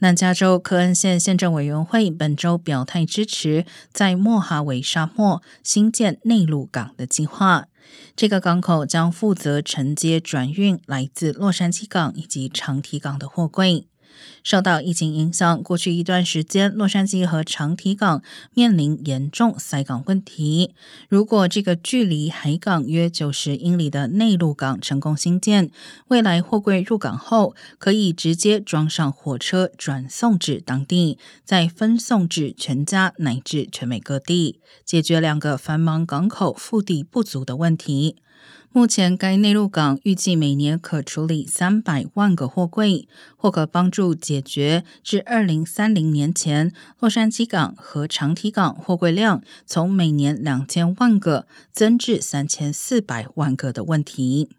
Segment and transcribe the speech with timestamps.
[0.00, 7.66] 南加州科恩县县政委员会本周表态支持在莫哈维沙漠新建内陆港的计划。
[8.14, 13.88] 这个港口将负责承接转运来自洛杉矶港以及长堤港的货柜。
[14.42, 18.22] 受到疫情影响，过去一段时间，洛杉矶和长堤港
[18.54, 20.74] 面临严重塞港问题。
[21.08, 25.70] 如果这个距离海港约九十英里的内陆港成功兴建，
[26.08, 38.16] 未来货柜入港后可以直接装上火车转送至当地，再分送至全家乃至全美各地，解决两个繁忙港口腹地不足的问题。
[38.70, 54.50] 目前，该内陆港预计每年可处理三百万个货柜，或可帮助解决至二零三零年前洛杉矶港和长堤港货柜量从每年两千万个增至三千四百万个的问题。